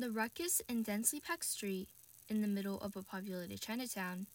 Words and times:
On 0.00 0.08
the 0.08 0.18
ruckus 0.18 0.62
and 0.66 0.82
densely 0.82 1.20
packed 1.20 1.44
street 1.44 1.90
in 2.30 2.40
the 2.40 2.48
middle 2.48 2.80
of 2.80 2.96
a 2.96 3.02
populated 3.02 3.60
Chinatown, 3.60 4.28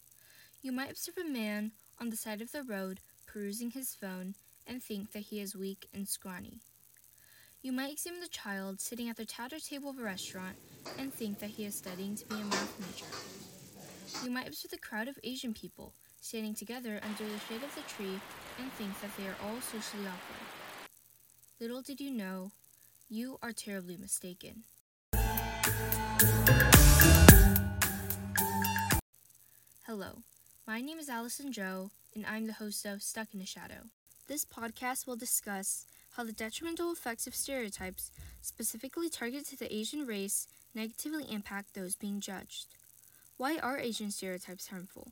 you 0.62 0.70
might 0.70 0.92
observe 0.92 1.18
a 1.18 1.28
man 1.28 1.72
on 2.00 2.08
the 2.08 2.16
side 2.16 2.40
of 2.40 2.52
the 2.52 2.62
road 2.62 3.00
perusing 3.26 3.72
his 3.72 3.92
phone 3.92 4.36
and 4.64 4.80
think 4.80 5.10
that 5.10 5.24
he 5.24 5.40
is 5.40 5.56
weak 5.56 5.88
and 5.92 6.06
scrawny. 6.06 6.60
You 7.62 7.72
might 7.72 7.90
examine 7.90 8.20
the 8.20 8.28
child 8.28 8.80
sitting 8.80 9.08
at 9.08 9.16
the 9.16 9.24
chowder 9.24 9.58
table 9.58 9.90
of 9.90 9.98
a 9.98 10.04
restaurant 10.04 10.54
and 11.00 11.12
think 11.12 11.40
that 11.40 11.50
he 11.50 11.64
is 11.64 11.74
studying 11.74 12.14
to 12.14 12.26
be 12.26 12.36
a 12.36 12.44
math 12.44 12.78
major. 12.78 14.24
You 14.24 14.30
might 14.30 14.46
observe 14.46 14.70
the 14.70 14.78
crowd 14.78 15.08
of 15.08 15.18
Asian 15.24 15.52
people 15.52 15.94
standing 16.20 16.54
together 16.54 17.00
under 17.02 17.24
the 17.24 17.40
shade 17.48 17.64
of 17.64 17.74
the 17.74 17.82
tree 17.92 18.20
and 18.60 18.72
think 18.74 19.00
that 19.00 19.10
they 19.16 19.26
are 19.26 19.36
all 19.42 19.60
socially 19.60 20.06
awkward. 20.06 20.88
Little 21.58 21.82
did 21.82 22.00
you 22.00 22.12
know, 22.12 22.52
you 23.08 23.40
are 23.42 23.52
terribly 23.52 23.96
mistaken. 23.96 24.62
Hello, 29.86 30.18
my 30.66 30.80
name 30.80 30.98
is 30.98 31.08
Allison 31.08 31.52
Joe, 31.52 31.90
and 32.14 32.24
I'm 32.26 32.46
the 32.46 32.52
host 32.52 32.84
of 32.84 33.02
Stuck 33.02 33.34
in 33.34 33.40
a 33.40 33.46
Shadow. 33.46 33.88
This 34.28 34.44
podcast 34.44 35.06
will 35.06 35.16
discuss 35.16 35.86
how 36.16 36.24
the 36.24 36.32
detrimental 36.32 36.92
effects 36.92 37.26
of 37.26 37.34
stereotypes, 37.34 38.10
specifically 38.42 39.08
targeted 39.08 39.46
to 39.46 39.56
the 39.56 39.74
Asian 39.74 40.06
race, 40.06 40.46
negatively 40.74 41.24
impact 41.30 41.74
those 41.74 41.96
being 41.96 42.20
judged. 42.20 42.66
Why 43.36 43.58
are 43.58 43.78
Asian 43.78 44.10
stereotypes 44.10 44.68
harmful? 44.68 45.08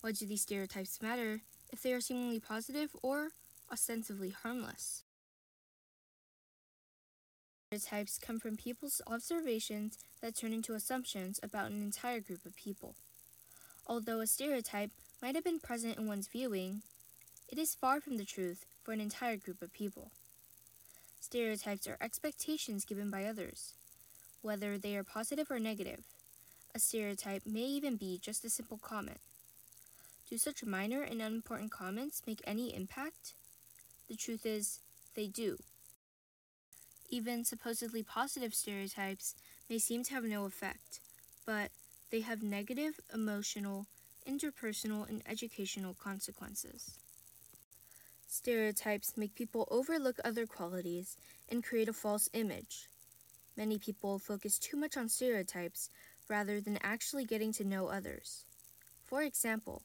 Why 0.00 0.12
do 0.12 0.26
these 0.26 0.42
stereotypes 0.42 1.02
matter 1.02 1.40
if 1.72 1.82
they 1.82 1.92
are 1.92 2.00
seemingly 2.00 2.38
positive 2.38 2.94
or 3.02 3.30
ostensibly 3.72 4.30
harmless? 4.30 5.02
Stereotypes 7.70 8.18
come 8.18 8.40
from 8.40 8.56
people's 8.56 9.02
observations 9.06 9.98
that 10.22 10.34
turn 10.34 10.54
into 10.54 10.72
assumptions 10.72 11.38
about 11.42 11.70
an 11.70 11.82
entire 11.82 12.18
group 12.18 12.46
of 12.46 12.56
people. 12.56 12.94
Although 13.86 14.20
a 14.20 14.26
stereotype 14.26 14.90
might 15.20 15.34
have 15.34 15.44
been 15.44 15.60
present 15.60 15.98
in 15.98 16.06
one's 16.06 16.28
viewing, 16.28 16.80
it 17.46 17.58
is 17.58 17.74
far 17.74 18.00
from 18.00 18.16
the 18.16 18.24
truth 18.24 18.64
for 18.82 18.92
an 18.92 19.02
entire 19.02 19.36
group 19.36 19.60
of 19.60 19.70
people. 19.74 20.10
Stereotypes 21.20 21.86
are 21.86 21.98
expectations 22.00 22.86
given 22.86 23.10
by 23.10 23.24
others, 23.24 23.74
whether 24.40 24.78
they 24.78 24.96
are 24.96 25.04
positive 25.04 25.50
or 25.50 25.58
negative. 25.58 26.04
A 26.74 26.78
stereotype 26.78 27.42
may 27.44 27.66
even 27.66 27.96
be 27.96 28.18
just 28.18 28.46
a 28.46 28.50
simple 28.50 28.78
comment. 28.78 29.20
Do 30.30 30.38
such 30.38 30.64
minor 30.64 31.02
and 31.02 31.20
unimportant 31.20 31.70
comments 31.70 32.22
make 32.26 32.40
any 32.46 32.74
impact? 32.74 33.34
The 34.08 34.16
truth 34.16 34.46
is, 34.46 34.80
they 35.14 35.26
do. 35.26 35.58
Even 37.10 37.44
supposedly 37.44 38.02
positive 38.02 38.54
stereotypes 38.54 39.34
may 39.70 39.78
seem 39.78 40.04
to 40.04 40.14
have 40.14 40.24
no 40.24 40.44
effect, 40.44 41.00
but 41.46 41.70
they 42.10 42.20
have 42.20 42.42
negative 42.42 43.00
emotional, 43.12 43.86
interpersonal, 44.28 45.08
and 45.08 45.22
educational 45.26 45.94
consequences. 45.94 46.98
Stereotypes 48.26 49.16
make 49.16 49.34
people 49.34 49.66
overlook 49.70 50.18
other 50.22 50.46
qualities 50.46 51.16
and 51.48 51.64
create 51.64 51.88
a 51.88 51.94
false 51.94 52.28
image. 52.34 52.88
Many 53.56 53.78
people 53.78 54.18
focus 54.18 54.58
too 54.58 54.76
much 54.76 54.96
on 54.96 55.08
stereotypes 55.08 55.88
rather 56.28 56.60
than 56.60 56.78
actually 56.82 57.24
getting 57.24 57.52
to 57.54 57.64
know 57.64 57.88
others. 57.88 58.44
For 59.06 59.22
example, 59.22 59.82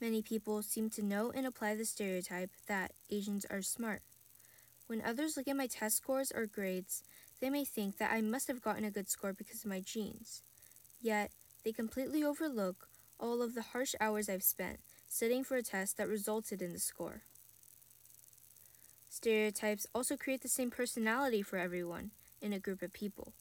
many 0.00 0.20
people 0.20 0.62
seem 0.62 0.90
to 0.90 1.02
know 1.02 1.30
and 1.30 1.46
apply 1.46 1.76
the 1.76 1.84
stereotype 1.84 2.50
that 2.66 2.92
Asians 3.08 3.46
are 3.48 3.62
smart. 3.62 4.02
When 4.86 5.02
others 5.02 5.36
look 5.36 5.48
at 5.48 5.56
my 5.56 5.66
test 5.66 5.96
scores 5.96 6.32
or 6.32 6.46
grades, 6.46 7.02
they 7.40 7.50
may 7.50 7.64
think 7.64 7.98
that 7.98 8.12
I 8.12 8.20
must 8.20 8.48
have 8.48 8.62
gotten 8.62 8.84
a 8.84 8.90
good 8.90 9.08
score 9.08 9.32
because 9.32 9.64
of 9.64 9.70
my 9.70 9.80
genes. 9.80 10.42
Yet, 11.00 11.30
they 11.64 11.72
completely 11.72 12.22
overlook 12.22 12.88
all 13.18 13.42
of 13.42 13.54
the 13.54 13.62
harsh 13.62 13.94
hours 14.00 14.28
I've 14.28 14.42
spent 14.42 14.78
studying 15.08 15.44
for 15.44 15.56
a 15.56 15.62
test 15.62 15.96
that 15.96 16.08
resulted 16.08 16.62
in 16.62 16.72
the 16.72 16.78
score. 16.78 17.22
Stereotypes 19.08 19.86
also 19.94 20.16
create 20.16 20.42
the 20.42 20.48
same 20.48 20.70
personality 20.70 21.42
for 21.42 21.58
everyone 21.58 22.10
in 22.40 22.52
a 22.52 22.58
group 22.58 22.82
of 22.82 22.92
people. 22.92 23.32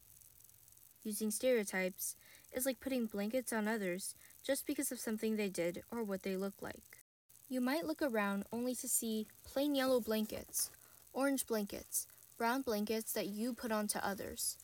Using 1.04 1.30
stereotypes 1.30 2.16
is 2.54 2.66
like 2.66 2.80
putting 2.80 3.06
blankets 3.06 3.54
on 3.54 3.68
others 3.68 4.16
just 4.44 4.66
because 4.66 4.92
of 4.92 5.00
something 5.00 5.36
they 5.36 5.50
did 5.50 5.84
or 5.92 6.04
what 6.04 6.24
they 6.24 6.36
look 6.36 6.62
like. 6.62 7.00
You 7.50 7.62
might 7.62 7.86
look 7.86 8.02
around 8.02 8.46
only 8.52 8.74
to 8.76 8.88
see 8.88 9.28
plain 9.44 9.76
yellow 9.76 10.00
blankets 10.00 10.72
orange 11.16 11.48
blankets, 11.48 12.08
brown 12.38 12.62
blankets 12.62 13.14
that 13.14 13.28
you 13.28 13.54
put 13.54 13.72
onto 13.72 13.98
others. 14.00 14.58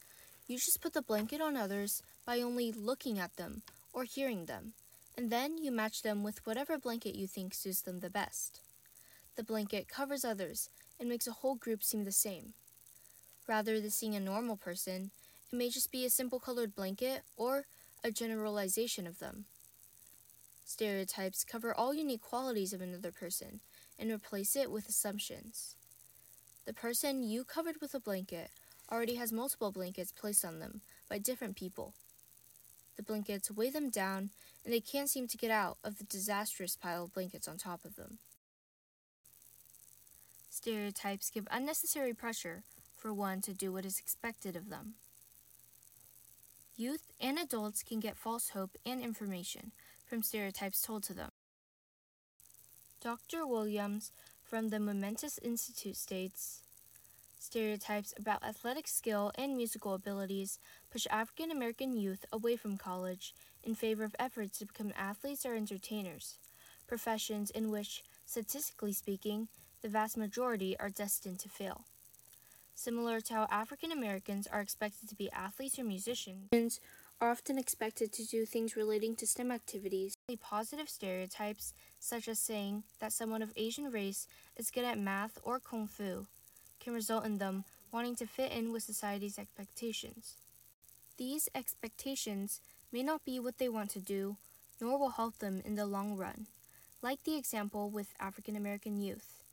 You 0.47 0.57
just 0.57 0.81
put 0.81 0.93
the 0.93 1.01
blanket 1.01 1.39
on 1.39 1.55
others 1.55 2.03
by 2.25 2.41
only 2.41 2.73
looking 2.73 3.17
at 3.17 3.37
them 3.37 3.61
or 3.93 4.03
hearing 4.03 4.45
them, 4.45 4.73
and 5.17 5.31
then 5.31 5.57
you 5.57 5.71
match 5.71 6.01
them 6.01 6.23
with 6.23 6.45
whatever 6.45 6.77
blanket 6.77 7.15
you 7.15 7.25
think 7.25 7.53
suits 7.53 7.81
them 7.81 8.01
the 8.01 8.09
best. 8.09 8.59
The 9.37 9.43
blanket 9.43 9.87
covers 9.87 10.25
others 10.25 10.67
and 10.99 11.07
makes 11.07 11.25
a 11.25 11.31
whole 11.31 11.55
group 11.55 11.83
seem 11.83 12.03
the 12.03 12.11
same. 12.11 12.53
Rather 13.47 13.79
than 13.79 13.89
seeing 13.89 14.15
a 14.15 14.19
normal 14.19 14.57
person, 14.57 15.11
it 15.51 15.55
may 15.55 15.69
just 15.69 15.89
be 15.89 16.05
a 16.05 16.09
simple 16.09 16.39
colored 16.39 16.75
blanket 16.75 17.21
or 17.37 17.65
a 18.03 18.11
generalization 18.11 19.07
of 19.07 19.19
them. 19.19 19.45
Stereotypes 20.65 21.45
cover 21.45 21.73
all 21.73 21.93
unique 21.93 22.21
qualities 22.21 22.73
of 22.73 22.81
another 22.81 23.11
person 23.11 23.61
and 23.97 24.11
replace 24.11 24.55
it 24.55 24.69
with 24.69 24.89
assumptions. 24.89 25.75
The 26.71 26.75
person 26.75 27.21
you 27.21 27.43
covered 27.43 27.81
with 27.81 27.93
a 27.93 27.99
blanket 27.99 28.49
already 28.89 29.15
has 29.15 29.33
multiple 29.33 29.73
blankets 29.73 30.13
placed 30.13 30.45
on 30.45 30.59
them 30.59 30.79
by 31.09 31.17
different 31.17 31.57
people. 31.57 31.93
The 32.95 33.03
blankets 33.03 33.51
weigh 33.51 33.71
them 33.71 33.89
down, 33.89 34.29
and 34.63 34.73
they 34.73 34.79
can't 34.79 35.09
seem 35.09 35.27
to 35.27 35.37
get 35.37 35.51
out 35.51 35.79
of 35.83 35.97
the 35.97 36.05
disastrous 36.05 36.77
pile 36.77 37.03
of 37.03 37.13
blankets 37.13 37.45
on 37.45 37.57
top 37.57 37.83
of 37.83 37.97
them. 37.97 38.19
Stereotypes 40.49 41.29
give 41.29 41.45
unnecessary 41.51 42.13
pressure 42.13 42.63
for 42.95 43.13
one 43.13 43.41
to 43.41 43.53
do 43.53 43.73
what 43.73 43.85
is 43.85 43.99
expected 43.99 44.55
of 44.55 44.69
them. 44.69 44.93
Youth 46.77 47.11
and 47.19 47.37
adults 47.37 47.83
can 47.83 47.99
get 47.99 48.15
false 48.15 48.51
hope 48.51 48.77
and 48.85 49.01
information 49.01 49.73
from 50.07 50.23
stereotypes 50.23 50.81
told 50.81 51.03
to 51.03 51.13
them. 51.13 51.31
Dr. 53.01 53.45
Williams 53.45 54.13
from 54.51 54.67
the 54.67 54.81
Momentous 54.81 55.39
Institute 55.41 55.95
states 55.95 56.61
Stereotypes 57.39 58.13
about 58.19 58.43
athletic 58.43 58.85
skill 58.85 59.31
and 59.35 59.55
musical 59.55 59.93
abilities 59.93 60.59
push 60.91 61.07
African 61.09 61.51
American 61.51 61.95
youth 61.95 62.25
away 62.33 62.57
from 62.57 62.77
college 62.77 63.33
in 63.63 63.75
favor 63.75 64.03
of 64.03 64.13
efforts 64.19 64.59
to 64.59 64.65
become 64.65 64.91
athletes 64.97 65.45
or 65.45 65.55
entertainers, 65.55 66.35
professions 66.85 67.49
in 67.49 67.71
which, 67.71 68.03
statistically 68.25 68.91
speaking, 68.91 69.47
the 69.81 69.87
vast 69.87 70.17
majority 70.17 70.77
are 70.81 70.89
destined 70.89 71.39
to 71.39 71.47
fail. 71.47 71.85
Similar 72.75 73.21
to 73.21 73.33
how 73.33 73.47
African 73.49 73.93
Americans 73.93 74.47
are 74.47 74.59
expected 74.59 75.07
to 75.07 75.15
be 75.15 75.31
athletes 75.31 75.79
or 75.79 75.85
musicians, 75.85 76.81
are 77.21 77.29
often 77.29 77.59
expected 77.59 78.11
to 78.11 78.25
do 78.25 78.45
things 78.45 78.75
relating 78.75 79.15
to 79.15 79.27
STEM 79.27 79.51
activities. 79.51 80.15
Positive 80.39 80.89
stereotypes, 80.89 81.73
such 81.99 82.27
as 82.27 82.39
saying 82.39 82.83
that 82.99 83.13
someone 83.13 83.43
of 83.43 83.53
Asian 83.55 83.91
race 83.91 84.27
is 84.57 84.71
good 84.71 84.83
at 84.83 84.97
math 84.97 85.37
or 85.43 85.59
kung 85.59 85.87
fu, 85.87 86.25
can 86.79 86.93
result 86.93 87.23
in 87.23 87.37
them 87.37 87.63
wanting 87.91 88.15
to 88.15 88.25
fit 88.25 88.51
in 88.51 88.71
with 88.71 88.81
society's 88.81 89.37
expectations. 89.37 90.35
These 91.17 91.47
expectations 91.53 92.59
may 92.91 93.03
not 93.03 93.23
be 93.23 93.39
what 93.39 93.59
they 93.59 93.69
want 93.69 93.91
to 93.91 93.99
do, 93.99 94.37
nor 94.79 94.97
will 94.97 95.11
help 95.11 95.37
them 95.37 95.61
in 95.63 95.75
the 95.75 95.85
long 95.85 96.17
run, 96.17 96.47
like 97.03 97.23
the 97.23 97.37
example 97.37 97.91
with 97.91 98.15
African 98.19 98.55
American 98.55 98.99
youth. 98.99 99.43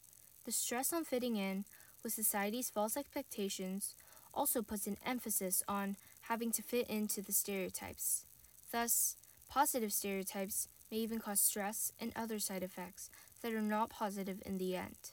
The 0.47 0.53
stress 0.53 0.91
on 0.93 1.05
fitting 1.05 1.37
in 1.37 1.67
with 2.03 2.15
society's 2.15 2.71
false 2.71 2.97
expectations 2.97 3.95
also 4.33 4.63
puts 4.63 4.87
an 4.87 4.97
emphasis 5.05 5.63
on 5.69 5.97
having 6.29 6.53
to 6.53 6.63
fit 6.63 6.87
into 6.89 7.23
the 7.23 7.33
stereotypes. 7.33 8.25
Thus, 8.71 9.17
positive 9.49 9.93
stereotypes 9.93 10.69
may 10.91 10.99
even 10.99 11.19
cause 11.19 11.41
stress 11.41 11.91
and 11.99 12.13
other 12.15 12.39
side 12.39 12.63
effects 12.63 13.09
that 13.43 13.55
are 13.55 13.63
not 13.63 13.89
positive 13.89 14.43
in 14.45 14.59
the 14.59 14.77
end. 14.77 15.13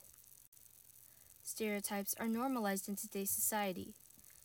Stereotypes 1.44 2.16
are 2.20 2.28
normalized 2.28 2.90
in 2.90 2.98
today's 2.98 3.30
society. 3.30 3.94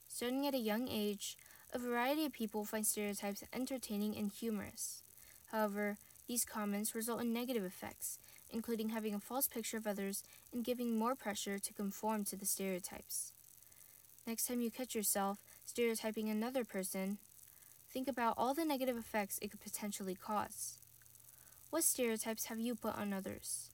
Starting 0.08 0.46
at 0.46 0.54
a 0.54 0.58
young 0.58 0.86
age, 0.88 1.36
a 1.72 1.78
variety 1.78 2.24
of 2.24 2.32
people 2.32 2.64
find 2.64 2.86
stereotypes 2.86 3.42
entertaining 3.52 4.16
and 4.16 4.30
humorous. 4.30 5.02
However, 5.50 5.96
these 6.28 6.44
comments 6.44 6.94
result 6.94 7.20
in 7.20 7.32
negative 7.32 7.64
effects, 7.64 8.18
including 8.50 8.90
having 8.90 9.14
a 9.14 9.20
false 9.20 9.48
picture 9.48 9.76
of 9.76 9.86
others 9.86 10.22
and 10.52 10.64
giving 10.64 10.96
more 10.96 11.16
pressure 11.16 11.58
to 11.58 11.72
conform 11.72 12.24
to 12.26 12.36
the 12.36 12.46
stereotypes. 12.46 13.32
Next 14.26 14.46
time 14.46 14.60
you 14.60 14.70
catch 14.70 14.94
yourself 14.94 15.38
stereotyping 15.70 16.28
another 16.28 16.64
person, 16.64 17.18
think 17.92 18.08
about 18.08 18.34
all 18.36 18.54
the 18.54 18.64
negative 18.64 18.96
effects 18.96 19.38
it 19.40 19.52
could 19.52 19.60
potentially 19.60 20.16
cause. 20.16 20.78
What 21.70 21.84
stereotypes 21.84 22.46
have 22.46 22.58
you 22.58 22.74
put 22.74 22.96
on 22.96 23.12
others? 23.12 23.70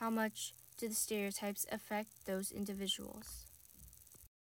How 0.00 0.08
much 0.08 0.54
do 0.78 0.88
the 0.88 0.94
stereotypes 0.94 1.66
affect 1.70 2.08
those 2.24 2.50
individuals? 2.50 3.47